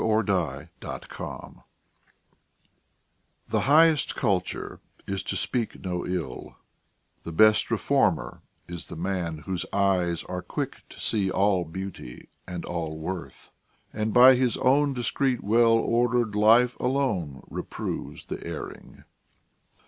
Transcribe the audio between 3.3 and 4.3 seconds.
The highest